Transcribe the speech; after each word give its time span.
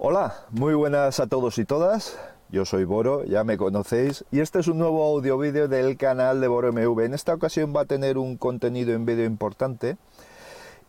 Hola, 0.00 0.32
muy 0.50 0.74
buenas 0.74 1.18
a 1.18 1.26
todos 1.26 1.58
y 1.58 1.64
todas. 1.64 2.16
Yo 2.50 2.64
soy 2.64 2.84
Boro, 2.84 3.24
ya 3.24 3.42
me 3.42 3.58
conocéis, 3.58 4.24
y 4.30 4.38
este 4.38 4.60
es 4.60 4.68
un 4.68 4.78
nuevo 4.78 5.04
audio 5.04 5.36
vídeo 5.38 5.66
del 5.66 5.96
canal 5.96 6.40
de 6.40 6.46
Boro 6.46 6.72
MV. 6.72 7.00
En 7.00 7.14
esta 7.14 7.34
ocasión 7.34 7.74
va 7.74 7.80
a 7.80 7.84
tener 7.84 8.16
un 8.16 8.36
contenido 8.36 8.94
en 8.94 9.04
vídeo 9.04 9.24
importante. 9.24 9.96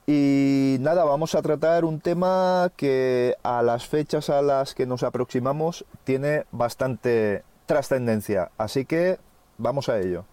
Y 0.05 0.77
nada, 0.81 1.05
vamos 1.05 1.33
a 1.33 1.41
tratar 1.41 1.85
un 1.85 2.01
tema 2.01 2.71
que 2.77 3.35
a 3.41 3.63
las 3.63 3.87
fechas 3.87 4.29
a 4.29 4.43
las 4.43 4.75
que 4.75 4.85
nos 4.85 5.01
aproximamos 5.01 5.85
tiene 6.03 6.45
bastante 6.51 7.43
trascendencia. 7.65 8.51
Así 8.59 8.85
que 8.85 9.17
vamos 9.57 9.89
a 9.89 9.97
ello. 9.97 10.25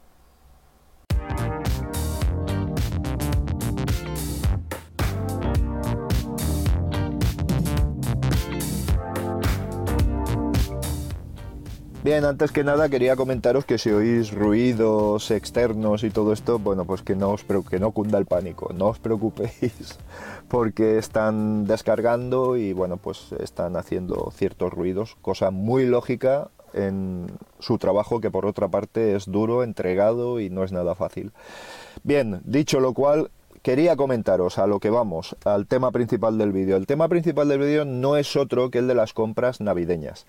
Bien, 12.07 12.25
antes 12.25 12.53
que 12.53 12.63
nada 12.63 12.89
quería 12.89 13.17
comentaros 13.17 13.65
que 13.65 13.79
si 13.79 13.91
oís 13.91 14.31
ruidos 14.31 15.33
externos 15.33 16.05
y 16.05 16.11
todo 16.11 16.33
esto, 16.33 16.61
bueno, 16.61 16.85
pues 16.85 17.03
que 17.03 17.17
no 17.17 17.31
os 17.31 17.45
que 17.69 17.81
no 17.81 17.91
cunda 17.91 18.17
el 18.17 18.27
pánico, 18.27 18.73
no 18.73 18.87
os 18.87 19.01
preocupéis, 19.01 19.99
porque 20.49 20.99
están 20.99 21.65
descargando 21.65 22.57
y 22.57 22.73
bueno, 22.73 22.97
pues 22.97 23.33
están 23.41 23.75
haciendo 23.75 24.31
ciertos 24.33 24.73
ruidos, 24.73 25.17
cosa 25.21 25.51
muy 25.51 25.85
lógica 25.85 26.53
en 26.75 27.27
su 27.59 27.77
trabajo 27.77 28.21
que 28.21 28.31
por 28.31 28.47
otra 28.47 28.69
parte 28.69 29.17
es 29.17 29.27
duro, 29.27 29.65
entregado 29.65 30.39
y 30.39 30.49
no 30.49 30.63
es 30.63 30.71
nada 30.71 30.95
fácil. 30.95 31.33
Bien, 32.05 32.41
dicho 32.45 32.79
lo 32.79 32.95
cual, 32.95 33.33
quería 33.63 33.97
comentaros 33.97 34.59
a 34.59 34.69
lo 34.69 34.79
que 34.79 34.91
vamos, 34.91 35.35
al 35.45 35.67
tema 35.67 35.91
principal 35.91 36.39
del 36.39 36.53
vídeo. 36.53 36.77
El 36.77 36.87
tema 36.87 37.09
principal 37.09 37.49
del 37.49 37.59
vídeo 37.59 37.85
no 37.85 38.17
es 38.17 38.37
otro 38.37 38.71
que 38.71 38.79
el 38.79 38.87
de 38.87 38.95
las 38.95 39.13
compras 39.13 39.61
navideñas. 39.61 40.25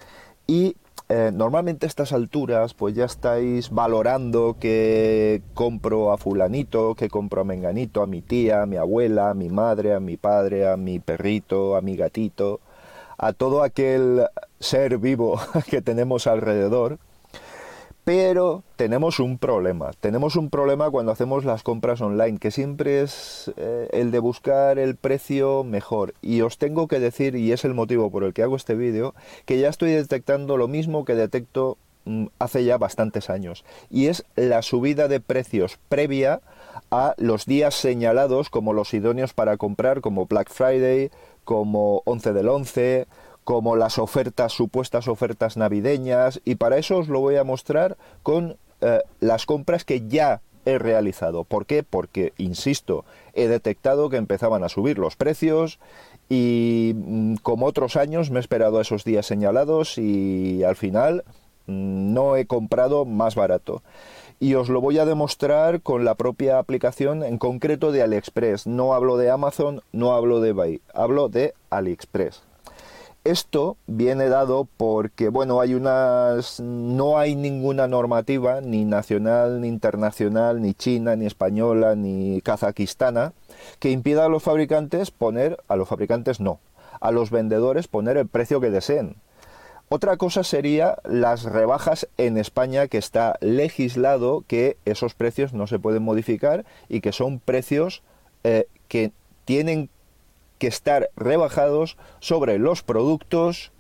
Y 0.48 0.75
eh, 1.09 1.31
normalmente 1.33 1.86
a 1.86 1.89
estas 1.89 2.11
alturas 2.11 2.73
pues 2.73 2.94
ya 2.94 3.05
estáis 3.05 3.69
valorando 3.69 4.58
que 4.59 5.41
compro 5.53 6.11
a 6.11 6.17
fulanito, 6.17 6.95
que 6.95 7.09
compro 7.09 7.41
a 7.41 7.44
menganito, 7.45 8.02
a 8.02 8.08
mi 8.08 8.22
tía, 8.22 8.64
a 8.64 8.66
mi 8.66 8.75
abuela, 8.75 9.30
a 9.30 9.33
mi 9.33 9.49
madre, 9.49 9.94
a 9.94 9.99
mi 10.02 10.17
padre, 10.17 10.67
a 10.67 10.75
mi 10.75 10.99
perrito, 10.99 11.77
a 11.77 11.81
mi 11.81 11.95
gatito, 11.95 12.59
a 13.17 13.31
todo 13.33 13.64
aquel 13.64 14.27
ser 14.59 14.97
vivo 14.97 15.39
que 15.69 15.81
tenemos 15.81 16.27
alrededor 16.27 16.99
pero 18.08 18.63
tenemos 18.77 19.19
un 19.19 19.38
problema. 19.38 19.91
Tenemos 20.00 20.38
un 20.38 20.50
problema 20.50 20.89
cuando 20.89 21.11
hacemos 21.11 21.44
las 21.44 21.61
compras 21.61 22.00
online, 22.00 22.38
que 22.38 22.52
siempre 22.52 23.02
es 23.02 23.52
eh, 23.58 23.89
el 23.91 24.11
de 24.11 24.19
buscar 24.19 24.80
el 24.80 24.95
precio 24.95 25.66
mejor. 25.66 26.14
Y 26.22 26.39
os 26.39 26.58
tengo 26.58 26.88
que 26.88 27.02
decir, 27.02 27.36
y 27.36 27.52
es 27.52 27.66
el 27.66 27.73
motivo 27.73 28.09
por 28.09 28.23
el 28.23 28.33
que 28.33 28.44
hago 28.44 28.55
este 28.55 28.75
vídeo, 28.75 29.14
que 29.44 29.59
ya 29.59 29.67
estoy 29.67 29.91
detectando 29.91 30.55
lo 30.55 30.69
mismo 30.69 31.03
que 31.03 31.16
detecto 31.16 31.77
mm, 32.05 32.27
hace 32.39 32.64
ya 32.64 32.77
bastantes 32.77 33.30
años. 33.30 33.66
Y 33.89 34.05
es 34.05 34.23
la 34.38 34.61
subida 34.61 35.09
de 35.09 35.19
precios 35.19 35.77
previa 35.89 36.39
a 36.89 37.14
los 37.17 37.45
días 37.45 37.75
señalados 37.75 38.49
como 38.49 38.71
los 38.71 38.94
idóneos 38.94 39.33
para 39.33 39.58
comprar, 39.58 39.99
como 39.99 40.27
Black 40.27 40.49
Friday, 40.49 41.11
como 41.44 42.03
11 42.05 42.31
del 42.31 42.47
11 42.47 43.05
como 43.48 43.78
las 43.78 43.98
ofertas, 43.98 44.52
supuestas 44.52 45.08
ofertas 45.08 45.56
navideñas, 45.56 46.42
y 46.44 46.56
para 46.56 46.78
eso 46.80 46.98
os 46.98 47.08
lo 47.08 47.22
voy 47.22 47.38
a 47.38 47.45
mostrar 47.45 47.95
con 48.22 48.58
eh, 48.81 49.00
las 49.22 49.45
compras 49.45 49.86
que 49.86 50.06
ya 50.06 50.42
he 50.66 50.78
realizado. 50.78 51.45
¿Por 51.45 51.66
qué? 51.66 51.81
Porque, 51.81 52.34
insisto, 52.38 53.06
he 53.31 53.48
detectado 53.48 54.09
que 54.09 54.17
empezaban 54.17 54.66
a 54.66 54.67
subir 54.67 54.98
los 54.98 55.16
precios 55.16 55.80
y 56.28 56.92
mm, 56.94 57.36
como 57.36 57.67
otros 57.67 57.95
años 57.95 58.31
me 58.31 58.39
he 58.39 58.42
esperado 58.42 58.80
a 58.80 58.81
esos 58.81 59.06
días 59.06 59.26
señalados 59.26 59.98
y 59.98 60.66
al 60.66 60.76
final 60.76 61.23
mm, 61.67 62.14
no 62.14 62.36
he 62.36 62.48
comprado 62.48 63.06
más 63.06 63.36
barato. 63.36 63.82
Y 64.42 64.56
os 64.56 64.67
lo 64.67 64.82
voy 64.82 65.00
a 65.00 65.06
demostrar 65.06 65.80
con 65.80 66.04
la 66.04 66.16
propia 66.16 66.60
aplicación 66.60 67.23
en 67.23 67.38
concreto 67.38 67.94
de 67.94 68.04
AliExpress. 68.04 68.67
No 68.67 68.94
hablo 68.94 69.16
de 69.16 69.32
Amazon, 69.32 69.83
no 69.94 70.11
hablo 70.11 70.42
de 70.42 70.50
eBay, 70.50 70.82
hablo 70.94 71.30
de 71.30 71.54
AliExpress. 71.70 72.46
Esto 73.27 73.76
viene 73.88 74.30
dado 74.30 74.70
porque, 74.77 75.27
bueno, 75.27 75.60
hay 75.60 75.73
unas, 75.73 76.61
no 76.61 77.17
hay 77.17 77.36
ninguna 77.36 77.86
normativa, 77.86 78.61
ni 78.61 78.86
nacional, 78.86 79.60
ni 79.60 79.67
internacional, 79.67 80.61
ni 80.61 80.73
china, 80.73 81.17
ni 81.17 81.26
española, 81.26 81.95
ni 81.95 82.39
kazakistana, 82.39 83.33
que 83.80 83.92
impida 83.92 84.23
a 84.23 84.30
los 84.30 84.43
fabricantes 84.43 85.11
poner, 85.11 85.58
a 85.67 85.76
los 85.76 85.89
fabricantes 85.89 86.39
no, 86.39 86.61
a 87.02 87.11
los 87.11 87.30
vendedores 87.30 87.89
poner 87.89 88.15
el 88.15 88.30
precio 88.30 88.61
que 88.61 88.71
deseen. 88.71 89.17
Otra 89.89 90.15
cosa 90.15 90.45
sería 90.45 90.98
las 91.04 91.44
rebajas 91.44 92.08
en 92.17 92.38
España, 92.38 92.88
que 92.88 92.98
está 92.98 93.36
legislado 93.42 94.45
que 94.48 94.77
esos 94.86 95.15
precios 95.15 95.52
no 95.52 95.67
se 95.67 95.80
pueden 95.80 96.04
modificar 96.04 96.64
y 96.88 97.02
que 97.02 97.11
son 97.11 97.39
precios 97.42 98.04
eh, 98.45 98.67
que 98.88 99.11
tienen 99.44 99.89
que 100.58 100.68
estar 100.68 101.10
rebajados 101.16 101.98
sobre 102.20 102.58
los 102.60 102.84
productos 102.84 103.72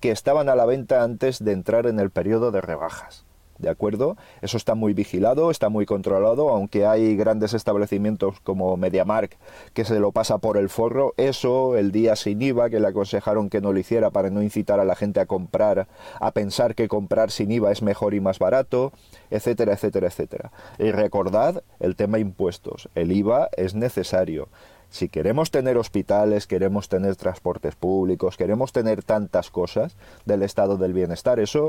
que 0.00 0.10
estaban 0.10 0.48
a 0.48 0.56
la 0.56 0.66
venta 0.66 1.02
antes 1.02 1.42
de 1.42 1.52
entrar 1.52 1.86
en 1.86 1.98
el 2.00 2.10
periodo 2.10 2.50
de 2.50 2.60
rebajas. 2.60 3.24
¿De 3.58 3.68
acuerdo? 3.68 4.16
Eso 4.40 4.56
está 4.56 4.76
muy 4.76 4.94
vigilado, 4.94 5.50
está 5.50 5.68
muy 5.68 5.84
controlado, 5.84 6.50
aunque 6.50 6.86
hay 6.86 7.16
grandes 7.16 7.54
establecimientos 7.54 8.38
como 8.40 8.76
MediaMark 8.76 9.36
que 9.74 9.84
se 9.84 9.98
lo 9.98 10.12
pasa 10.12 10.38
por 10.38 10.56
el 10.56 10.68
forro. 10.68 11.12
Eso, 11.16 11.76
el 11.76 11.90
día 11.90 12.14
sin 12.14 12.40
IVA, 12.40 12.70
que 12.70 12.78
le 12.78 12.86
aconsejaron 12.86 13.50
que 13.50 13.60
no 13.60 13.72
lo 13.72 13.80
hiciera 13.80 14.10
para 14.10 14.30
no 14.30 14.42
incitar 14.42 14.78
a 14.78 14.84
la 14.84 14.94
gente 14.94 15.18
a 15.18 15.26
comprar, 15.26 15.88
a 16.20 16.30
pensar 16.30 16.76
que 16.76 16.86
comprar 16.86 17.32
sin 17.32 17.50
IVA 17.50 17.72
es 17.72 17.82
mejor 17.82 18.14
y 18.14 18.20
más 18.20 18.38
barato, 18.38 18.92
etcétera, 19.28 19.72
etcétera, 19.72 20.06
etcétera. 20.06 20.52
Y 20.78 20.92
recordad 20.92 21.64
el 21.80 21.96
tema 21.96 22.20
impuestos. 22.20 22.88
El 22.94 23.10
IVA 23.10 23.48
es 23.56 23.74
necesario. 23.74 24.48
Si 24.90 25.08
queremos 25.08 25.50
tener 25.50 25.76
hospitales, 25.76 26.46
queremos 26.46 26.88
tener 26.88 27.16
transportes 27.16 27.74
públicos, 27.74 28.36
queremos 28.36 28.72
tener 28.72 29.02
tantas 29.02 29.50
cosas 29.50 29.96
del 30.24 30.42
estado 30.42 30.76
del 30.76 30.92
bienestar, 30.92 31.40
eso 31.40 31.68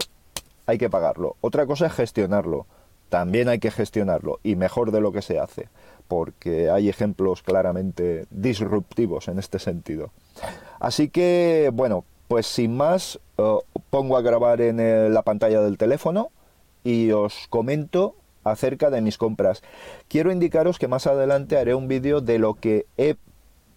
hay 0.65 0.77
que 0.77 0.89
pagarlo. 0.89 1.35
Otra 1.41 1.65
cosa 1.65 1.87
es 1.87 1.93
gestionarlo. 1.93 2.65
También 3.09 3.49
hay 3.49 3.57
que 3.59 3.71
gestionarlo 3.71 4.39
y 4.43 4.55
mejor 4.55 4.91
de 4.91 5.01
lo 5.01 5.11
que 5.11 5.23
se 5.23 5.39
hace, 5.39 5.67
porque 6.07 6.69
hay 6.69 6.89
ejemplos 6.89 7.41
claramente 7.41 8.27
disruptivos 8.29 9.27
en 9.27 9.39
este 9.39 9.57
sentido. 9.57 10.11
Así 10.79 11.09
que, 11.09 11.71
bueno, 11.73 12.05
pues 12.27 12.45
sin 12.45 12.77
más, 12.77 13.19
eh, 13.39 13.57
pongo 13.89 14.15
a 14.15 14.21
grabar 14.21 14.61
en 14.61 15.11
la 15.11 15.23
pantalla 15.23 15.61
del 15.61 15.79
teléfono 15.79 16.29
y 16.83 17.11
os 17.11 17.47
comento 17.49 18.15
acerca 18.51 18.89
de 18.89 19.01
mis 19.01 19.17
compras. 19.17 19.61
Quiero 20.07 20.31
indicaros 20.31 20.79
que 20.79 20.87
más 20.87 21.07
adelante 21.07 21.57
haré 21.57 21.75
un 21.75 21.87
vídeo 21.87 22.21
de 22.21 22.39
lo 22.39 22.53
que 22.55 22.85
he 22.97 23.15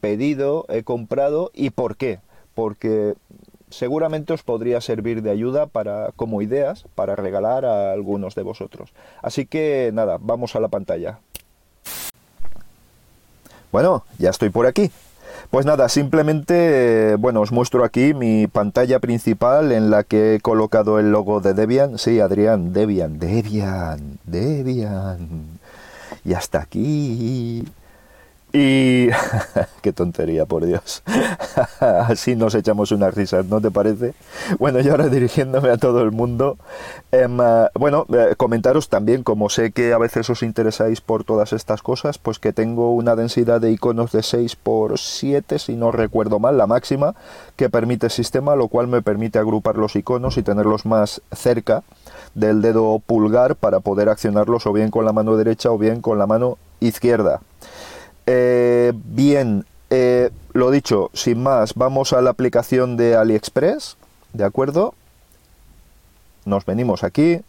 pedido, 0.01 0.67
he 0.69 0.83
comprado 0.83 1.51
y 1.55 1.71
por 1.71 1.97
qué. 1.97 2.21
Porque 2.55 3.15
seguramente 3.71 4.33
os 4.33 4.43
podría 4.43 4.81
servir 4.81 5.23
de 5.23 5.31
ayuda 5.31 5.67
para 5.67 6.11
como 6.17 6.43
ideas 6.43 6.85
para 6.95 7.17
regalar 7.17 7.65
a 7.65 7.93
algunos 7.93 8.35
de 8.35 8.43
vosotros. 8.43 8.93
Así 9.23 9.47
que 9.47 9.91
nada, 9.93 10.19
vamos 10.21 10.55
a 10.55 10.61
la 10.61 10.69
pantalla. 10.69 11.19
Bueno, 13.73 14.05
ya 14.19 14.31
estoy 14.31 14.51
por 14.51 14.67
aquí. 14.67 14.91
Pues 15.51 15.67
nada, 15.67 15.89
simplemente, 15.89 17.17
bueno, 17.17 17.41
os 17.41 17.53
muestro 17.53 17.85
aquí 17.85 18.15
mi 18.15 18.47
pantalla 18.47 19.01
principal 19.01 19.73
en 19.73 19.91
la 19.91 20.05
que 20.05 20.35
he 20.35 20.41
colocado 20.41 20.99
el 20.99 21.11
logo 21.11 21.41
de 21.41 21.55
Debian. 21.55 21.99
Sí, 21.99 22.21
Adrián, 22.21 22.73
Debian, 22.73 23.19
Debian, 23.19 24.19
Debian. 24.25 24.62
Y 26.25 26.35
hasta 26.35 26.61
aquí. 26.61 27.65
Y... 28.53 29.09
qué 29.83 29.93
tontería, 29.95 30.45
por 30.45 30.67
Dios. 30.67 31.03
Así 31.81 32.37
nos 32.37 32.55
echamos 32.55 32.93
unas 32.93 33.15
risas, 33.15 33.47
¿no 33.47 33.61
te 33.61 33.71
parece? 33.71 34.15
Bueno, 34.59 34.81
y 34.81 34.89
ahora 34.89 35.09
dirigiéndome 35.09 35.71
a 35.71 35.79
todo 35.79 36.03
el 36.03 36.13
mundo, 36.13 36.59
em, 37.13 37.41
eh, 37.41 37.69
bueno, 37.75 38.07
eh, 38.13 38.35
comentaros 38.37 38.91
también, 38.91 39.23
como 39.23 39.49
sé 39.49 39.73
que 39.73 39.95
a 39.95 39.99
veces 39.99 40.29
os 40.29 40.43
interesáis 40.43 41.01
por 41.01 41.25
todas 41.25 41.55
estas 41.55 41.81
cosas, 41.81 42.19
pues 42.19 42.39
que 42.39 42.53
tengo 42.53 42.93
una 42.93 43.17
densidad 43.17 43.61
de 43.61 43.73
iconos 43.73 44.13
de 44.13 44.23
6 44.23 44.57
por 44.57 44.99
7, 44.99 45.59
si 45.59 45.75
no 45.75 45.91
recuerdo 45.91 46.39
mal, 46.39 46.59
la 46.59 46.67
máxima 46.67 47.15
que 47.57 47.71
permite 47.71 48.07
el 48.07 48.13
sistema, 48.13 48.55
lo 48.55 48.69
cual 48.69 48.87
me 48.87 49.01
permite 49.01 49.39
agrupar 49.39 49.77
los 49.77 49.97
iconos 49.97 50.37
y 50.37 50.43
tenerlos 50.43 50.85
más 50.85 51.23
cerca 51.33 51.85
del 52.35 52.63
dedo 52.63 52.99
pulgar 52.99 53.57
para 53.57 53.81
poder 53.81 54.09
accionarlos 54.09 54.67
o 54.67 54.73
bien 54.73 54.91
con 54.91 55.05
la 55.05 55.13
mano 55.13 55.37
derecha 55.37 55.71
o 55.71 55.79
bien 55.79 56.01
con 56.01 56.19
la 56.19 56.27
mano 56.27 56.59
izquierda. 56.81 57.41
Eh, 58.27 58.93
bien, 58.95 59.65
eh, 59.91 60.31
lo 60.53 60.71
dicho, 60.71 61.11
sin 61.13 61.43
más, 61.43 61.75
vamos 61.75 62.13
a 62.13 62.23
la 62.23 62.31
aplicación 62.31 62.97
de 62.97 63.17
AliExpress, 63.17 63.97
¿de 64.33 64.45
acuerdo? 64.45 64.95
Nos 66.45 66.65
venimos 66.65 67.05
aquí 67.05 67.41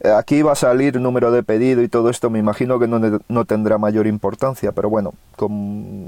Eh, 0.00 0.10
aquí 0.10 0.42
va 0.42 0.52
a 0.52 0.56
salir 0.56 1.00
número 1.00 1.30
de 1.32 1.42
pedido 1.42 1.82
y 1.82 1.88
todo 1.88 2.10
esto, 2.10 2.28
me 2.30 2.38
imagino 2.38 2.78
que 2.78 2.86
no, 2.86 3.44
tendrá 3.44 3.78
mayor 3.78 4.06
importancia, 4.06 4.72
pero 4.72 4.90
bueno, 4.90 5.14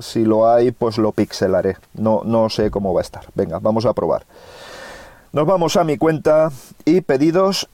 si 0.01 0.25
lo 0.25 0.49
hay, 0.49 0.73
pues 0.73 0.99
lo 0.99 1.13
pixelaré. 1.13 1.77
No, 1.95 2.23
no 2.25 2.51
sé 2.51 2.71
cómo 2.71 2.93
va 2.93 3.01
a 3.01 3.03
estar. 3.03 3.25
Venga, 3.35 3.59
vamos 3.61 3.87
a 3.87 3.95
probar. 3.95 4.25
Nos 5.33 5.47
vamos 5.47 5.77
a 5.77 5.85
mi 5.85 5.97
cuenta 5.97 6.51
y 6.85 7.01
pedidos 7.01 7.69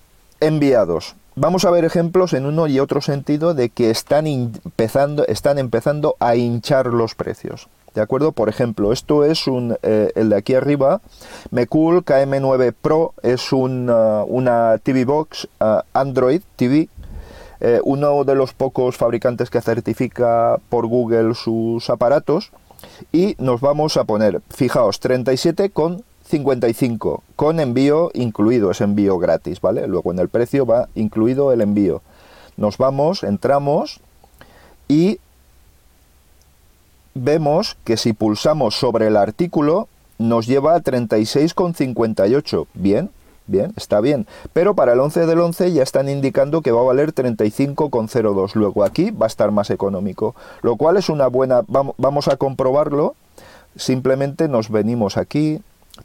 enviados. 0.45 1.17
Vamos 1.37 1.65
a 1.65 1.71
ver 1.71 1.85
ejemplos 1.85 2.33
en 2.33 2.47
uno 2.47 2.69
y 2.69 2.79
otro 2.79 3.01
sentido 3.01 3.55
de 3.55 3.69
que 3.71 3.91
están 3.91 4.27
empezando, 4.27 5.27
están 5.27 5.59
empezando 5.59 6.17
a 6.21 6.37
hinchar 6.37 6.87
los 6.87 7.15
precios. 7.15 7.69
¿De 7.95 8.01
acuerdo? 8.01 8.33
Por 8.33 8.49
ejemplo, 8.49 8.93
esto 8.93 9.25
es 9.25 9.47
un, 9.47 9.77
eh, 9.83 10.13
el 10.17 10.29
de 10.29 10.37
aquí 10.37 10.55
arriba, 10.55 11.01
Mecool 11.51 12.05
KM9 12.05 12.75
Pro, 12.81 13.15
es 13.23 13.53
una 13.53 14.79
TV 14.83 15.05
Box 15.05 15.49
uh, 15.61 15.81
Android 15.93 16.43
TV, 16.57 16.89
eh, 17.61 17.81
uno 17.85 18.25
de 18.25 18.35
los 18.35 18.53
pocos 18.53 18.97
fabricantes 18.97 19.49
que 19.49 19.61
certifica 19.61 20.59
por 20.69 20.87
Google 20.87 21.35
sus 21.35 21.89
aparatos. 21.89 22.51
Y 23.13 23.37
nos 23.39 23.61
vamos 23.61 23.97
a 23.97 24.05
poner, 24.05 24.43
fijaos, 24.51 25.01
37,55 25.01 25.73
con 25.73 26.05
envío 27.61 28.11
incluido, 28.15 28.71
es 28.71 28.81
envío 28.81 29.19
gratis, 29.19 29.61
¿vale? 29.61 29.87
Luego 29.87 30.13
en 30.13 30.19
el 30.19 30.29
precio 30.29 30.67
va 30.67 30.89
incluido 30.95 31.53
el 31.53 31.61
envío. 31.61 32.03
Nos 32.57 32.79
vamos, 32.79 33.23
entramos 33.23 34.01
y 34.89 35.19
vemos 37.15 37.77
que 37.85 37.97
si 37.97 38.13
pulsamos 38.13 38.75
sobre 38.75 39.07
el 39.07 39.17
artículo 39.17 39.89
nos 40.19 40.47
lleva 40.47 40.75
a 40.75 40.81
36,58. 40.81 42.67
Bien, 42.75 43.11
bien, 43.47 43.73
está 43.77 44.01
bien. 44.01 44.27
Pero 44.53 44.75
para 44.75 44.93
el 44.93 45.01
11 45.01 45.27
del 45.27 45.41
11 45.41 45.73
ya 45.73 45.83
están 45.83 46.09
indicando 46.09 46.63
que 46.63 46.73
va 46.73 46.81
a 46.81 46.85
valer 46.85 47.15
35,02. 47.15 48.55
Luego 48.55 48.85
aquí 48.85 49.11
va 49.11 49.27
a 49.27 49.29
estar 49.29 49.51
más 49.51 49.71
económico. 49.71 50.35
Lo 50.63 50.77
cual 50.77 50.97
es 50.97 51.09
una 51.09 51.27
buena... 51.27 51.63
Vamos 51.69 52.29
a 52.29 52.37
comprobarlo. 52.37 53.15
Simplemente 53.77 54.49
nos 54.49 54.71
venimos 54.71 55.17
aquí, 55.17 55.61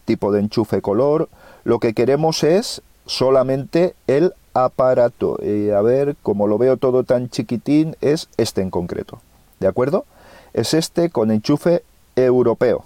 tipo 0.05 0.31
de 0.31 0.41
enchufe 0.41 0.81
color. 0.81 1.29
Lo 1.63 1.79
que 1.79 1.93
queremos 1.93 2.43
es 2.43 2.81
solamente 3.05 3.95
el 4.07 4.33
aparato. 4.53 5.37
Y 5.41 5.71
a 5.71 5.81
ver, 5.81 6.15
como 6.21 6.47
lo 6.47 6.57
veo 6.57 6.77
todo 6.77 7.03
tan 7.03 7.29
chiquitín, 7.29 7.95
es 8.01 8.29
este 8.37 8.61
en 8.61 8.69
concreto. 8.69 9.19
¿De 9.59 9.67
acuerdo? 9.67 10.05
es 10.53 10.73
este 10.73 11.09
con 11.09 11.31
enchufe 11.31 11.83
europeo. 12.15 12.85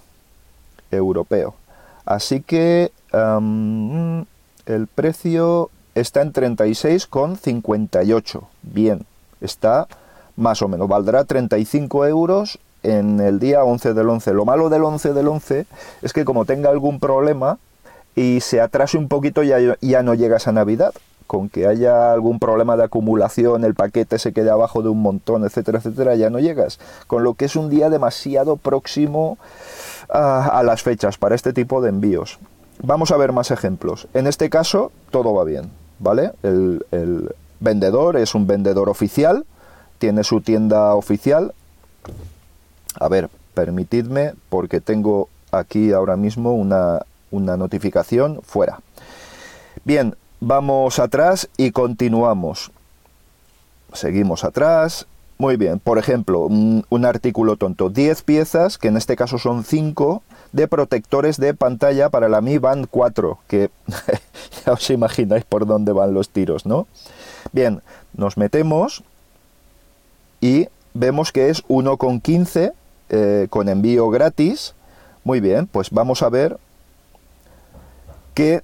Europeo. 0.90 1.54
Así 2.04 2.40
que 2.40 2.90
el 3.12 4.26
precio 4.94 5.70
está 5.94 6.22
en 6.22 6.32
36,58. 6.32 8.42
Bien, 8.62 9.06
está 9.40 9.86
más 10.36 10.62
o 10.62 10.68
menos. 10.68 10.88
Valdrá 10.88 11.24
35 11.24 12.06
euros 12.06 12.58
en 12.84 13.20
el 13.20 13.40
día 13.40 13.64
11 13.64 13.94
del 13.94 14.08
11. 14.08 14.32
Lo 14.32 14.44
malo 14.44 14.68
del 14.68 14.84
11 14.84 15.12
del 15.12 15.26
11 15.28 15.66
es 16.02 16.12
que 16.12 16.24
como 16.24 16.44
tenga 16.44 16.70
algún 16.70 17.00
problema 17.00 17.58
y 18.14 18.40
se 18.40 18.60
atrase 18.60 18.96
un 18.96 19.08
poquito 19.08 19.42
ya, 19.42 19.58
ya 19.80 20.02
no 20.02 20.14
llegas 20.14 20.46
a 20.46 20.52
Navidad 20.52 20.94
con 21.26 21.48
que 21.48 21.66
haya 21.66 22.12
algún 22.12 22.38
problema 22.38 22.76
de 22.76 22.84
acumulación, 22.84 23.64
el 23.64 23.74
paquete 23.74 24.18
se 24.18 24.32
quede 24.32 24.50
abajo 24.50 24.82
de 24.82 24.88
un 24.88 25.00
montón, 25.00 25.44
etcétera, 25.44 25.78
etcétera, 25.78 26.14
ya 26.16 26.30
no 26.30 26.38
llegas. 26.38 26.78
Con 27.06 27.24
lo 27.24 27.34
que 27.34 27.46
es 27.46 27.56
un 27.56 27.70
día 27.70 27.90
demasiado 27.90 28.56
próximo 28.56 29.38
a, 30.08 30.62
las 30.64 30.82
fechas 30.82 31.18
para 31.18 31.34
este 31.34 31.52
tipo 31.52 31.80
de 31.80 31.88
envíos. 31.88 32.38
Vamos 32.82 33.10
a 33.10 33.16
ver 33.16 33.32
más 33.32 33.50
ejemplos. 33.50 34.06
En 34.14 34.26
este 34.26 34.50
caso, 34.50 34.92
todo 35.10 35.32
va 35.32 35.44
bien, 35.44 35.70
¿vale? 35.98 36.32
El, 36.42 36.84
el 36.90 37.34
vendedor 37.60 38.16
es 38.16 38.34
un 38.34 38.46
vendedor 38.46 38.88
oficial, 38.88 39.46
tiene 39.98 40.24
su 40.24 40.40
tienda 40.40 40.94
oficial. 40.94 41.54
A 42.98 43.08
ver, 43.08 43.28
permitidme, 43.54 44.34
porque 44.48 44.80
tengo 44.80 45.28
aquí 45.50 45.92
ahora 45.92 46.16
mismo 46.16 46.54
una, 46.54 47.00
una 47.30 47.56
notificación 47.56 48.40
fuera. 48.42 48.80
Bien, 49.84 50.16
Vamos 50.46 50.98
atrás 50.98 51.48
y 51.56 51.70
continuamos. 51.70 52.70
Seguimos 53.94 54.44
atrás. 54.44 55.06
Muy 55.38 55.56
bien, 55.56 55.80
por 55.80 55.96
ejemplo, 55.96 56.40
un, 56.40 57.04
artículo 57.06 57.56
tonto. 57.56 57.88
10 57.88 58.22
piezas, 58.24 58.76
que 58.76 58.88
en 58.88 58.98
este 58.98 59.16
caso 59.16 59.38
son 59.38 59.64
5, 59.64 60.22
de 60.52 60.68
protectores 60.68 61.38
de 61.38 61.54
pantalla 61.54 62.10
para 62.10 62.28
la 62.28 62.42
Mi 62.42 62.58
Band 62.58 62.88
4, 62.90 63.38
que 63.48 63.70
ya 64.66 64.72
os 64.74 64.90
imagináis 64.90 65.46
por 65.46 65.64
dónde 65.64 65.92
van 65.92 66.12
los 66.12 66.28
tiros, 66.28 66.66
¿no? 66.66 66.86
Bien, 67.52 67.80
nos 68.12 68.36
metemos 68.36 69.02
y 70.42 70.68
vemos 70.92 71.32
que 71.32 71.48
es 71.48 71.64
1,15 71.68 72.74
eh, 73.08 73.46
con 73.50 73.68
envío 73.68 74.08
gratis. 74.10 74.74
Muy 75.24 75.40
bien, 75.40 75.66
pues 75.66 75.90
vamos 75.90 76.22
a 76.22 76.28
ver 76.28 76.58
que 78.34 78.62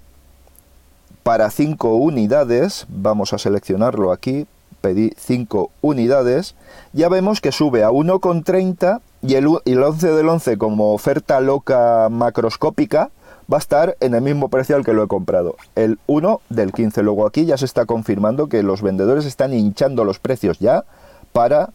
para 1.23 1.51
5 1.51 1.95
unidades, 1.95 2.87
vamos 2.89 3.33
a 3.33 3.39
seleccionarlo 3.39 4.13
aquí, 4.13 4.47
pedí 4.81 5.13
5 5.17 5.71
unidades, 5.81 6.55
ya 6.93 7.09
vemos 7.09 7.41
que 7.41 7.53
sube 7.53 7.85
a 7.85 7.91
1,30 7.91 9.01
y 9.23 9.35
el, 9.35 9.49
el 9.65 9.83
11 9.83 10.09
del 10.13 10.29
11 10.29 10.59
como 10.59 10.93
oferta 10.93 11.41
loca 11.41 12.09
macroscópica 12.11 13.11
va 13.53 13.57
a 13.57 13.61
estar 13.61 13.97
en 14.01 14.15
el 14.15 14.23
mismo 14.23 14.49
precio 14.49 14.77
al 14.77 14.85
que 14.85 14.93
lo 14.93 15.03
he 15.03 15.09
comprado, 15.09 15.57
el 15.75 15.99
1 16.07 16.41
del 16.51 16.73
15. 16.73 17.03
Luego 17.03 17.27
aquí 17.27 17.45
ya 17.45 17.57
se 17.57 17.65
está 17.65 17.85
confirmando 17.85 18.49
que 18.49 18.63
los 18.63 18.81
vendedores 18.83 19.27
están 19.27 19.53
hinchando 19.53 20.05
los 20.05 20.19
precios 20.19 20.59
ya 20.59 20.85
para, 21.33 21.71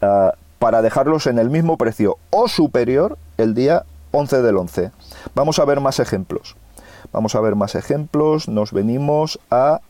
ah, 0.00 0.34
para 0.62 0.80
dejarlos 0.80 1.26
en 1.26 1.40
el 1.40 1.50
mismo 1.50 1.76
precio 1.76 2.18
o 2.30 2.46
superior 2.46 3.18
el 3.36 3.52
día 3.52 3.82
11 4.12 4.42
del 4.42 4.56
11. 4.58 4.92
Vamos 5.34 5.58
a 5.58 5.64
ver 5.64 5.80
más 5.80 5.98
ejemplos. 5.98 6.54
Vamos 7.12 7.34
a 7.34 7.40
ver 7.40 7.56
más 7.56 7.74
ejemplos. 7.74 8.46
Nos 8.46 8.70
venimos 8.70 9.40
a 9.50 9.80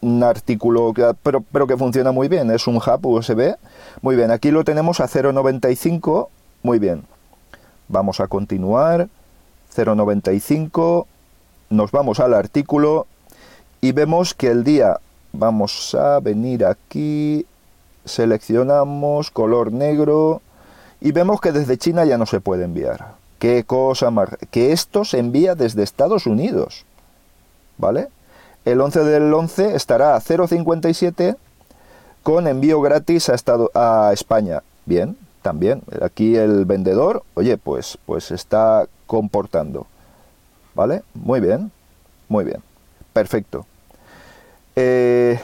un 0.00 0.22
artículo 0.22 0.94
pero, 1.22 1.42
pero, 1.52 1.66
que 1.66 1.76
funciona 1.76 2.12
muy 2.12 2.28
bien, 2.28 2.50
es 2.50 2.66
un 2.66 2.76
hub 2.76 3.06
USB. 3.06 3.56
Muy 4.00 4.16
bien, 4.16 4.30
aquí 4.30 4.50
lo 4.50 4.64
tenemos 4.64 5.00
a 5.00 5.04
0.95, 5.06 6.28
muy 6.62 6.78
bien. 6.78 7.04
Vamos 7.88 8.20
a 8.20 8.26
continuar, 8.26 9.08
0.95, 9.76 11.04
nos 11.68 11.90
vamos 11.90 12.20
al 12.20 12.32
artículo 12.32 13.06
y 13.82 13.92
vemos 13.92 14.32
que 14.32 14.50
el 14.50 14.64
día, 14.64 14.98
vamos 15.34 15.94
a 15.94 16.20
venir 16.20 16.64
aquí, 16.64 17.44
seleccionamos 18.04 19.30
color 19.30 19.72
negro 19.72 20.42
y 21.00 21.12
vemos 21.12 21.40
que 21.40 21.52
desde 21.52 21.78
China 21.78 22.04
ya 22.04 22.18
no 22.18 22.26
se 22.26 22.40
puede 22.40 22.64
enviar. 22.64 23.14
Qué 23.38 23.64
cosa 23.64 24.10
más... 24.10 24.30
Que 24.50 24.72
esto 24.72 25.04
se 25.04 25.18
envía 25.18 25.54
desde 25.54 25.82
Estados 25.82 26.26
Unidos. 26.26 26.84
¿Vale? 27.76 28.08
El 28.64 28.80
11 28.80 29.04
del 29.04 29.34
11 29.34 29.74
estará 29.74 30.16
a 30.16 30.20
0,57 30.20 31.36
con 32.22 32.48
envío 32.48 32.80
gratis 32.80 33.28
a, 33.28 33.34
estado, 33.34 33.70
a 33.74 34.10
España. 34.14 34.62
Bien, 34.86 35.18
también. 35.42 35.82
Aquí 36.00 36.36
el 36.36 36.64
vendedor, 36.64 37.22
oye, 37.34 37.58
pues, 37.58 37.98
pues 38.06 38.30
está 38.30 38.86
comportando. 39.06 39.86
¿Vale? 40.74 41.02
Muy 41.12 41.40
bien, 41.40 41.70
muy 42.28 42.44
bien. 42.44 42.62
Perfecto. 43.12 43.66
Eh, 44.74 45.38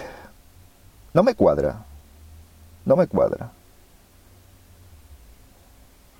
no 1.12 1.22
me 1.22 1.34
cuadra. 1.34 1.84
No 2.84 2.96
me 2.96 3.06
cuadra. 3.06 3.52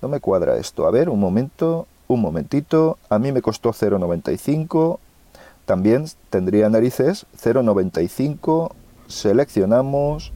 No 0.01 0.07
me 0.07 0.19
cuadra 0.19 0.57
esto. 0.57 0.87
A 0.87 0.91
ver, 0.91 1.09
un 1.09 1.19
momento, 1.19 1.87
un 2.07 2.21
momentito. 2.21 2.97
A 3.09 3.19
mí 3.19 3.31
me 3.31 3.41
costó 3.41 3.71
0,95. 3.71 4.99
También 5.65 6.05
tendría 6.29 6.69
narices 6.69 7.25
0,95. 7.41 8.71
Seleccionamos 9.07 10.31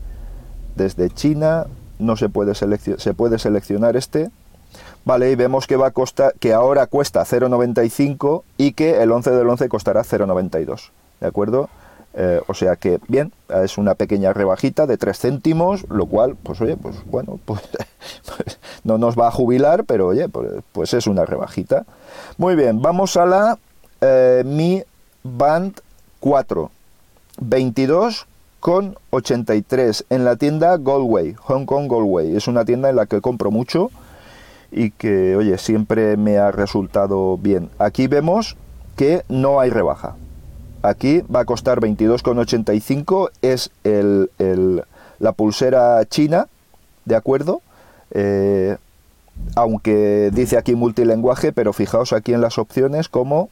desde 0.75 1.09
China. 1.09 1.65
No 1.97 2.17
se 2.17 2.29
puede, 2.29 2.53
se 2.55 3.13
puede 3.13 3.39
seleccionar 3.39 3.95
este. 3.95 4.29
Vale, 5.05 5.31
y 5.31 5.35
vemos 5.35 5.67
que 5.67 5.75
va 5.75 5.87
a 5.87 5.91
costar, 5.91 6.33
que 6.39 6.53
ahora 6.53 6.87
cuesta 6.87 7.23
0,95 7.23 8.43
y 8.57 8.73
que 8.73 9.01
el 9.01 9.11
11 9.11 9.31
del 9.31 9.47
11 9.47 9.69
costará 9.69 10.01
0,92. 10.01 10.89
¿De 11.21 11.27
acuerdo? 11.27 11.69
Eh, 12.17 12.41
o 12.47 12.53
sea 12.53 12.77
que, 12.77 12.99
bien, 13.09 13.33
es 13.49 13.77
una 13.77 13.95
pequeña 13.95 14.31
rebajita 14.31 14.87
de 14.87 14.97
3 14.97 15.19
céntimos, 15.19 15.85
lo 15.89 16.05
cual, 16.05 16.37
pues 16.41 16.61
oye, 16.61 16.77
pues 16.77 16.95
bueno, 17.05 17.39
pues, 17.45 17.61
no 18.85 18.97
nos 18.97 19.19
va 19.19 19.27
a 19.27 19.31
jubilar, 19.31 19.83
pero 19.83 20.07
oye, 20.07 20.29
pues, 20.29 20.49
pues, 20.71 20.93
es 20.93 21.07
una 21.07 21.25
rebajita. 21.25 21.85
Muy 22.37 22.55
bien, 22.55 22.81
vamos 22.81 23.17
a 23.17 23.25
la 23.25 23.59
eh, 23.99 24.43
Mi 24.45 24.81
Band 25.23 25.81
4, 26.21 26.71
22 27.41 28.27
con 28.61 28.97
83 29.09 30.05
en 30.09 30.23
la 30.23 30.37
tienda 30.37 30.77
Hong 30.77 31.65
Kong 31.65 31.87
Goldway. 31.87 32.35
Es 32.35 32.47
una 32.47 32.63
tienda 32.63 32.89
en 32.89 32.95
la 32.95 33.07
que 33.07 33.19
compro 33.19 33.51
mucho 33.51 33.91
y 34.71 34.91
que, 34.91 35.35
oye, 35.35 35.57
siempre 35.57 36.15
me 36.15 36.37
ha 36.37 36.51
resultado 36.51 37.37
bien. 37.37 37.69
Aquí 37.77 38.07
vemos 38.07 38.55
que 38.95 39.25
no 39.27 39.59
hay 39.59 39.69
rebaja 39.69 40.15
aquí 40.89 41.21
va 41.33 41.41
a 41.41 41.45
costar 41.45 41.79
22,85, 41.79 43.29
es 43.41 43.71
el, 43.83 44.29
la 45.19 45.31
pulsera 45.31 46.03
china, 46.05 46.47
¿de 47.05 47.15
acuerdo? 47.15 47.61
Eh, 48.11 48.77
aunque 49.55 50.31
dice 50.33 50.57
aquí 50.57 50.75
multilenguaje, 50.75 51.51
pero 51.51 51.73
fijaos 51.73 52.13
aquí 52.13 52.33
en 52.33 52.41
las 52.41 52.57
opciones 52.57 53.09
como 53.09 53.49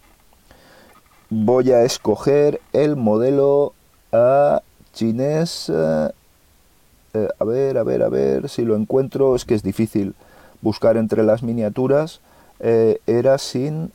voy 1.30 1.72
a 1.72 1.84
escoger 1.84 2.62
el 2.72 2.96
modelo 2.96 3.74
a 4.12 4.62
chinés. 4.94 5.70
Eh, 5.70 7.28
a 7.40 7.44
ver, 7.44 7.78
a 7.78 7.84
ver, 7.84 8.04
a 8.04 8.10
ver 8.10 8.50
si 8.50 8.64
lo 8.64 8.76
encuentro. 8.76 9.36
Es 9.36 9.46
que 9.46 9.56
es 9.56 9.64
difícil 9.64 10.16
buscar 10.62 10.98
entre 10.98 11.24
las 11.24 11.44
miniaturas. 11.44 12.22
Eh, 12.60 13.00
era 13.08 13.38
sin... 13.38 13.92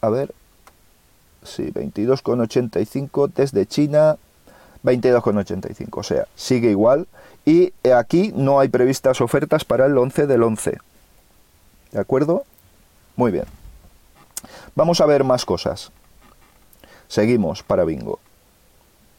A 0.00 0.08
ver. 0.08 0.34
Sí, 1.42 1.70
22,85 1.72 3.32
desde 3.32 3.66
China. 3.66 4.16
22,85, 4.82 5.88
o 5.98 6.02
sea, 6.02 6.26
sigue 6.34 6.70
igual. 6.70 7.06
Y 7.44 7.72
aquí 7.94 8.32
no 8.34 8.60
hay 8.60 8.68
previstas 8.68 9.20
ofertas 9.20 9.64
para 9.64 9.86
el 9.86 9.96
11 9.96 10.26
del 10.26 10.42
11. 10.42 10.78
¿De 11.92 11.98
acuerdo? 11.98 12.44
Muy 13.16 13.30
bien. 13.30 13.44
Vamos 14.74 15.00
a 15.00 15.06
ver 15.06 15.24
más 15.24 15.44
cosas. 15.44 15.92
Seguimos 17.08 17.62
para 17.62 17.84
bingo. 17.84 18.20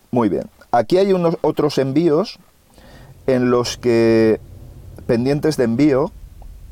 Muy 0.09 0.29
bien. 0.29 0.49
Aquí 0.71 0.97
hay 0.97 1.13
unos 1.13 1.37
otros 1.41 1.77
envíos 1.77 2.39
en 3.27 3.51
los 3.51 3.77
que 3.77 4.39
pendientes 5.05 5.57
de 5.57 5.65
envío 5.65 6.11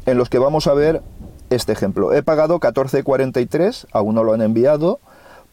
en 0.06 0.18
los 0.18 0.30
que 0.30 0.40
vamos 0.40 0.68
a 0.68 0.74
ver 0.74 1.02
este 1.50 1.74
ejemplo. 1.74 2.14
He 2.14 2.24
pagado 2.24 2.60
14.43, 2.60 3.88
aún 3.92 4.16
no 4.16 4.24
lo 4.24 4.34
han 4.34 4.42
enviado, 4.42 5.00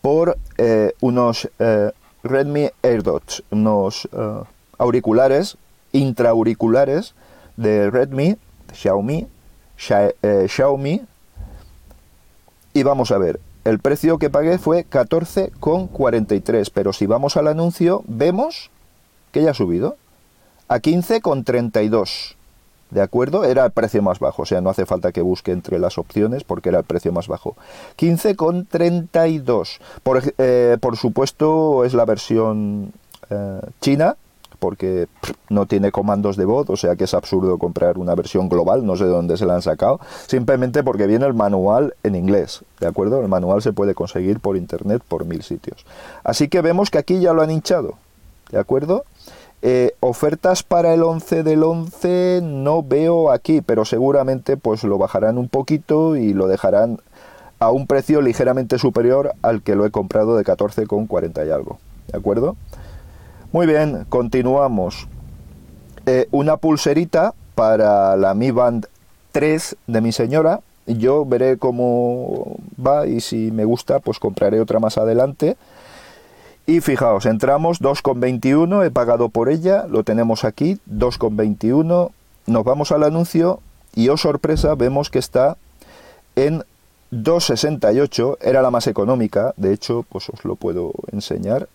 por 0.01 0.39
eh, 0.59 0.93
unos 1.01 1.51
eh, 1.59 1.91
Redmi 2.23 2.71
AirDots, 2.83 3.43
unos 3.51 4.09
eh, 4.13 4.43
auriculares 4.79 5.57
intraauriculares 5.93 7.15
de 7.57 7.91
Redmi, 7.91 8.37
Xiaomi, 8.73 9.27
Xiaomi 9.77 11.03
y 12.73 12.83
vamos 12.83 13.11
a 13.11 13.19
ver, 13.19 13.41
el 13.65 13.79
precio 13.79 14.19
que 14.19 14.31
pagué 14.31 14.59
fue 14.59 14.87
14,43, 14.87 16.71
pero 16.73 16.93
si 16.93 17.07
vamos 17.07 17.37
al 17.37 17.49
anuncio 17.49 18.05
vemos 18.07 18.71
que 19.33 19.43
ya 19.43 19.51
ha 19.51 19.55
subido 19.55 19.97
a 20.69 20.79
15,32. 20.79 22.36
¿De 22.91 23.03
acuerdo? 23.03 23.45
Era 23.45 23.65
el 23.65 23.73
precio 23.73 24.01
más 24.01 24.21
bajo, 24.21 24.43
o 24.43 24.47
sea, 24.47 24.61
no 24.61 24.71
hace 24.71 24.87
falta 24.87 25.11
que 25.11 25.21
busque 25.21 25.51
entre 25.51 25.79
las 25.79 25.99
opciones 25.99 26.45
porque 26.45 26.69
era 26.69 26.79
el 26.79 26.85
precio 26.85 27.13
más 27.13 27.27
bajo. 27.27 27.57
15,32. 27.99 29.79
Por, 30.03 30.23
eh, 30.39 30.79
por 30.81 30.97
supuesto, 30.97 31.85
es 31.85 31.95
la 31.95 32.05
versión 32.05 32.93
eh, 33.29 33.61
china, 33.81 34.17
porque 34.59 35.09
no 35.49 35.67
tiene 35.67 35.93
comandos 35.93 36.37
de 36.37 36.45
voz, 36.45 36.69
o 36.71 36.77
sea 36.77 36.97
que 36.97 37.05
es 37.05 37.15
absurdo 37.15 37.59
comprar 37.59 37.99
una 37.99 38.15
versión 38.15 38.49
global, 38.49 38.87
no 38.87 38.97
sé 38.97 39.05
de 39.05 39.11
dónde 39.11 39.37
se 39.37 39.47
la 39.47 39.55
han 39.55 39.63
sacado, 39.63 40.01
simplemente 40.27 40.83
porque 40.83 41.07
viene 41.07 41.27
el 41.27 41.35
manual 41.35 41.95
en 42.03 42.15
inglés, 42.15 42.63
¿de 42.81 42.87
acuerdo? 42.87 43.21
El 43.21 43.29
manual 43.29 43.63
se 43.63 43.73
puede 43.73 43.95
conseguir 43.95 44.41
por 44.41 44.57
internet 44.57 45.03
por 45.07 45.25
mil 45.25 45.43
sitios. 45.43 45.85
Así 46.25 46.49
que 46.49 46.61
vemos 46.63 46.91
que 46.91 46.99
aquí 46.99 47.21
ya 47.21 47.33
lo 47.33 47.43
han 47.43 47.51
hinchado, 47.51 47.95
¿de 48.51 48.59
acuerdo? 48.59 49.05
Eh, 49.63 49.93
ofertas 50.01 50.63
para 50.63 50.95
el 50.95 51.03
11 51.03 51.43
del 51.43 51.65
11 51.65 52.41
no 52.43 52.83
veo 52.83 53.31
aquí, 53.31 53.63
pero 53.63 53.85
seguramente 53.85 54.57
pues 54.57 54.85
lo 54.85 54.99
bajarán 54.99 55.39
un 55.39 55.49
poquito 55.49 56.17
y 56.17 56.35
lo 56.35 56.47
dejarán 56.47 56.99
a 57.59 57.71
un 57.71 57.87
precio 57.87 58.21
ligeramente 58.21 58.79
superior 58.79 59.33
al 59.43 59.63
que 59.63 59.75
lo 59.75 59.87
he 59.87 59.91
comprado 59.91 60.37
de 60.37 60.45
14,40 60.45 61.47
y 61.47 61.51
algo, 61.51 61.79
¿de 62.09 62.19
acuerdo? 62.19 62.57
Muy 63.53 63.67
bien, 63.67 64.05
continuamos. 64.09 65.09
Eh, 66.05 66.29
una 66.31 66.59
pulserita 66.59 67.35
para 67.55 68.17
la 68.17 68.35
Mi 68.35 68.51
Band 68.51 68.87
3 69.33 69.77
de 69.87 70.01
mi 70.01 70.13
señora. 70.13 70.61
Yo 70.87 71.25
veré 71.25 71.57
cómo 71.57 72.57
va 72.79 73.07
y 73.07 73.21
si 73.21 73.51
me 73.51 73.65
gusta, 73.65 73.99
pues 73.99 74.19
compraré 74.19 74.61
otra 74.61 74.79
más 74.79 74.99
adelante. 74.99 75.57
Y 76.67 76.81
fijaos, 76.81 77.27
entramos 77.27 77.81
2,21, 77.81 78.85
he 78.85 78.91
pagado 78.91 79.29
por 79.29 79.49
ella, 79.49 79.87
lo 79.89 80.03
tenemos 80.03 80.45
aquí, 80.45 80.81
2,21. 80.91 82.11
Nos 82.47 82.65
vamos 82.65 82.91
al 82.91 83.05
anuncio 83.05 83.61
y, 83.95 84.09
oh 84.09 84.17
sorpresa, 84.17 84.75
vemos 84.75 85.09
que 85.09 85.21
está 85.21 85.57
en 86.35 86.65
2,68, 87.13 88.39
era 88.41 88.63
la 88.63 88.73
más 88.73 88.89
económica, 88.89 89.55
de 89.57 89.73
hecho, 89.73 90.05
pues 90.09 90.29
os 90.29 90.45
lo 90.45 90.57
puedo 90.57 90.93
enseñar. 91.13 91.69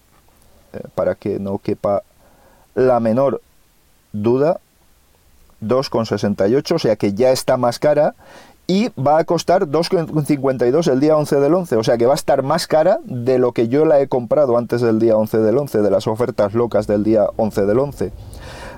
Eh, 0.73 0.79
para 0.93 1.15
que 1.15 1.39
no 1.39 1.57
quepa 1.57 2.03
la 2.75 2.99
menor 2.99 3.41
duda, 4.11 4.59
2,68, 5.61 6.75
o 6.75 6.79
sea 6.79 6.95
que 6.97 7.13
ya 7.13 7.31
está 7.31 7.55
más 7.55 7.79
cara 7.79 8.15
y 8.71 8.89
va 8.97 9.17
a 9.17 9.25
costar 9.25 9.67
2,52 9.67 10.89
el 10.89 11.01
día 11.01 11.17
11 11.17 11.41
del 11.41 11.53
11, 11.53 11.75
o 11.75 11.83
sea 11.83 11.97
que 11.97 12.05
va 12.05 12.13
a 12.13 12.15
estar 12.15 12.41
más 12.41 12.67
cara 12.67 12.99
de 13.03 13.37
lo 13.37 13.51
que 13.51 13.67
yo 13.67 13.83
la 13.83 13.99
he 13.99 14.07
comprado 14.07 14.57
antes 14.57 14.79
del 14.79 14.97
día 14.97 15.17
11 15.17 15.39
del 15.39 15.57
11, 15.57 15.81
de 15.81 15.91
las 15.91 16.07
ofertas 16.07 16.53
locas 16.53 16.87
del 16.87 17.03
día 17.03 17.25
11 17.35 17.65
del 17.65 17.79
11. 17.79 18.13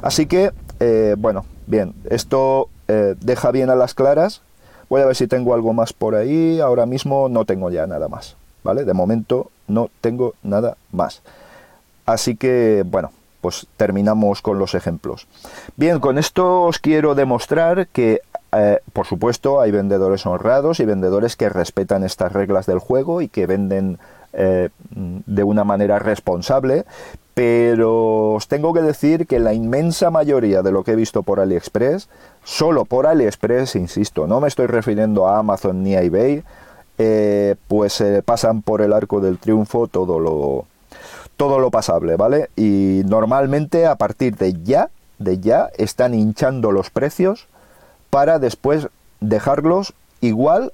Así 0.01 0.25
que, 0.25 0.51
eh, 0.79 1.13
bueno, 1.15 1.45
bien, 1.67 1.93
esto 2.09 2.69
eh, 2.87 3.13
deja 3.21 3.51
bien 3.51 3.69
a 3.69 3.75
las 3.75 3.93
claras. 3.93 4.41
Voy 4.89 5.01
a 5.01 5.05
ver 5.05 5.15
si 5.15 5.27
tengo 5.27 5.53
algo 5.53 5.73
más 5.73 5.93
por 5.93 6.15
ahí. 6.15 6.59
Ahora 6.59 6.87
mismo 6.87 7.29
no 7.29 7.45
tengo 7.45 7.69
ya 7.69 7.85
nada 7.85 8.07
más, 8.07 8.35
¿vale? 8.63 8.85
De 8.85 8.93
momento 8.93 9.51
no 9.67 9.91
tengo 10.01 10.33
nada 10.41 10.75
más. 10.91 11.21
Así 12.07 12.35
que, 12.35 12.83
bueno, 12.83 13.11
pues 13.41 13.67
terminamos 13.77 14.41
con 14.41 14.57
los 14.57 14.73
ejemplos. 14.73 15.27
Bien, 15.75 15.99
con 15.99 16.17
esto 16.17 16.63
os 16.63 16.79
quiero 16.79 17.13
demostrar 17.13 17.87
que, 17.89 18.21
eh, 18.55 18.79
por 18.93 19.05
supuesto, 19.05 19.61
hay 19.61 19.71
vendedores 19.71 20.25
honrados 20.25 20.79
y 20.79 20.85
vendedores 20.85 21.35
que 21.35 21.49
respetan 21.49 22.03
estas 22.03 22.31
reglas 22.33 22.65
del 22.65 22.79
juego 22.79 23.21
y 23.21 23.27
que 23.27 23.45
venden 23.45 23.99
eh, 24.33 24.69
de 24.91 25.43
una 25.43 25.63
manera 25.63 25.99
responsable, 25.99 26.85
pero 27.33 28.33
os 28.33 28.47
tengo 28.47 28.73
que 28.73 28.81
decir 28.81 29.27
que 29.27 29.39
la 29.39 29.53
inmensa 29.53 30.09
mayoría 30.09 30.61
de 30.61 30.71
lo 30.71 30.83
que 30.83 30.91
he 30.91 30.95
visto 30.95 31.23
por 31.23 31.39
AliExpress, 31.39 32.09
solo 32.43 32.85
por 32.85 33.07
AliExpress, 33.07 33.75
insisto, 33.75 34.27
no 34.27 34.39
me 34.39 34.47
estoy 34.47 34.67
refiriendo 34.67 35.27
a 35.27 35.39
Amazon 35.39 35.83
ni 35.83 35.95
a 35.95 36.01
eBay, 36.01 36.43
eh, 36.97 37.55
pues 37.67 38.03
pasan 38.25 38.61
por 38.61 38.81
el 38.81 38.93
arco 38.93 39.19
del 39.19 39.39
triunfo 39.39 39.87
todo 39.87 40.19
lo, 40.19 40.65
todo 41.37 41.59
lo 41.59 41.71
pasable, 41.71 42.15
¿vale? 42.15 42.49
Y 42.55 43.01
normalmente 43.05 43.87
a 43.87 43.95
partir 43.95 44.35
de 44.35 44.53
ya, 44.63 44.89
de 45.17 45.39
ya, 45.39 45.69
están 45.77 46.13
hinchando 46.13 46.71
los 46.71 46.89
precios 46.89 47.47
para 48.13 48.37
después 48.37 48.89
dejarlos 49.21 49.95
igual 50.21 50.71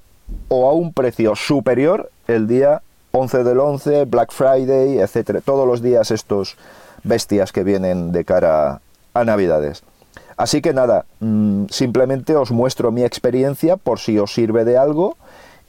o 0.48 0.68
a 0.68 0.74
un 0.74 0.92
precio 0.92 1.34
superior 1.34 2.10
el 2.28 2.46
día 2.46 2.82
11 3.12 3.44
del 3.44 3.60
11, 3.60 4.04
Black 4.04 4.30
Friday, 4.30 4.98
etcétera. 4.98 5.40
Todos 5.40 5.66
los 5.66 5.80
días 5.80 6.10
estos 6.10 6.58
bestias 7.02 7.50
que 7.50 7.64
vienen 7.64 8.12
de 8.12 8.26
cara 8.26 8.82
a 9.14 9.24
Navidades. 9.24 9.82
Así 10.36 10.60
que 10.60 10.74
nada, 10.74 11.06
mm, 11.20 11.68
simplemente 11.70 12.36
os 12.36 12.50
muestro 12.50 12.92
mi 12.92 13.04
experiencia 13.04 13.78
por 13.78 14.00
si 14.00 14.18
os 14.18 14.34
sirve 14.34 14.66
de 14.66 14.76
algo 14.76 15.16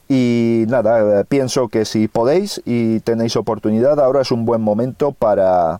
y 0.09 0.65
nada, 0.67 1.21
eh, 1.21 1.23
pienso 1.23 1.69
que 1.69 1.85
si 1.85 2.09
podéis 2.09 2.61
y 2.65 2.99
tenéis 2.99 3.37
oportunidad, 3.37 3.97
ahora 4.01 4.23
es 4.23 4.31
un 4.31 4.43
buen 4.43 4.61
momento 4.61 5.13
para, 5.13 5.79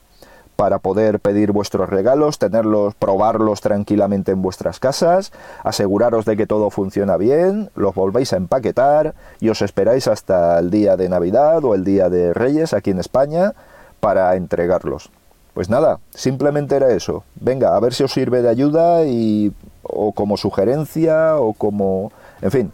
para 0.61 0.77
poder 0.77 1.19
pedir 1.19 1.51
vuestros 1.51 1.89
regalos, 1.89 2.37
tenerlos, 2.37 2.93
probarlos 2.93 3.61
tranquilamente 3.61 4.31
en 4.31 4.43
vuestras 4.43 4.79
casas, 4.79 5.31
aseguraros 5.63 6.23
de 6.23 6.37
que 6.37 6.45
todo 6.45 6.69
funciona 6.69 7.17
bien, 7.17 7.71
los 7.73 7.95
volvéis 7.95 8.31
a 8.33 8.37
empaquetar 8.37 9.15
y 9.39 9.49
os 9.49 9.63
esperáis 9.63 10.07
hasta 10.07 10.59
el 10.59 10.69
día 10.69 10.97
de 10.97 11.09
Navidad 11.09 11.65
o 11.65 11.73
el 11.73 11.83
día 11.83 12.09
de 12.09 12.35
Reyes 12.35 12.75
aquí 12.75 12.91
en 12.91 12.99
España 12.99 13.55
para 14.01 14.35
entregarlos. 14.35 15.09
Pues 15.55 15.67
nada, 15.67 15.97
simplemente 16.11 16.75
era 16.75 16.91
eso. 16.91 17.23
Venga, 17.39 17.75
a 17.75 17.79
ver 17.79 17.95
si 17.95 18.03
os 18.03 18.13
sirve 18.13 18.43
de 18.43 18.49
ayuda 18.49 19.03
y 19.05 19.51
o 19.81 20.11
como 20.11 20.37
sugerencia 20.37 21.37
o 21.37 21.53
como, 21.53 22.11
en 22.39 22.51
fin, 22.51 22.71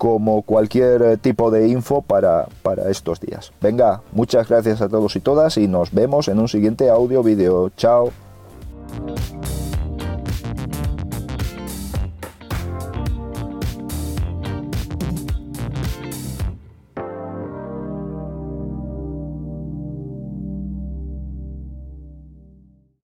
como 0.00 0.40
cualquier 0.40 1.02
eh, 1.02 1.16
tipo 1.18 1.50
de 1.50 1.68
info 1.68 2.00
para, 2.00 2.48
para 2.62 2.88
estos 2.88 3.20
días. 3.20 3.52
Venga, 3.60 4.00
muchas 4.12 4.48
gracias 4.48 4.80
a 4.80 4.88
todos 4.88 5.14
y 5.14 5.20
todas 5.20 5.58
y 5.58 5.68
nos 5.68 5.92
vemos 5.92 6.28
en 6.28 6.38
un 6.38 6.48
siguiente 6.48 6.88
audio, 6.88 7.22
vídeo. 7.22 7.70
Chao. 7.76 8.10